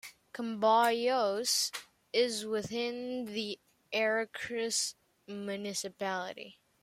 [0.33, 1.69] Comboios
[2.11, 3.59] is within the
[3.93, 4.95] Aracruz
[5.27, 6.57] municipality.